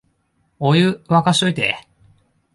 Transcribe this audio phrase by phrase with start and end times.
[0.57, 1.77] お湯、沸かしといて